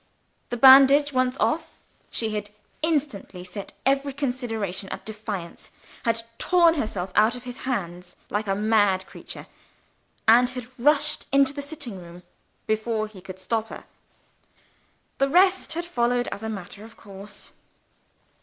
[0.49, 1.77] The bandage once off,
[2.09, 2.49] she had
[2.81, 5.69] instantly set every consideration at defiance
[6.05, 9.45] had torn herself out of his hands like a mad creature
[10.27, 12.23] and had rushed into the sitting room
[12.65, 13.85] before he could stop her.
[15.19, 17.51] The rest had followed as a matter of course.